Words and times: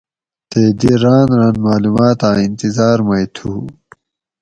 تے 0.49 0.61
دی 0.79 0.91
ران 1.03 1.27
ران 1.37 1.55
معلوماۤتاۤں 1.65 2.37
انتظار 2.47 2.97
مئی 3.07 3.25
تُھو 3.35 3.51